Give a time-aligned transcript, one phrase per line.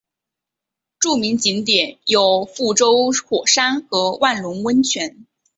[0.97, 5.27] 著名景点有覆舟火山和万隆温泉。